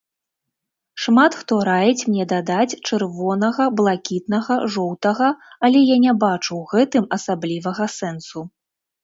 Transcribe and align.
Шмат 1.01 1.35
хто 1.41 1.53
раіць 1.69 2.07
мне 2.09 2.25
дадаць 2.31 2.79
чырвонага-блакітнага-жоўтага, 2.89 5.29
але 5.69 5.79
я 5.93 5.97
не 6.09 6.13
бачу 6.25 6.49
ў 6.49 6.63
гэтым 6.75 7.05
асаблівага 7.21 7.85
сэнсу. 7.99 8.39